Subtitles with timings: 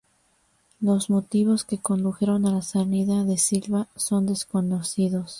[0.79, 5.29] Los motivos que condujeron a la salida de Silva son desconocidos.